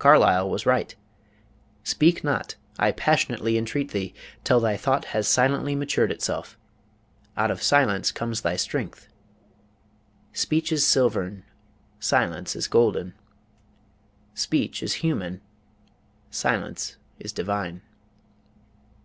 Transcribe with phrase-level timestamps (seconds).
[0.00, 0.96] Carlyle was right:
[1.84, 4.12] "Speak not, I passionately entreat thee,
[4.42, 6.58] till thy thought has silently matured itself.
[7.36, 9.06] Out of silence comes thy strength.
[10.32, 11.44] Speech is silvern,
[12.00, 13.14] Silence is golden;
[14.34, 15.42] Speech is human,
[16.28, 17.82] Silence is divine."